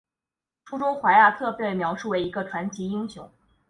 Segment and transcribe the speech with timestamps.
[0.65, 3.31] 书中怀亚特被描述成为一个传奇英雄。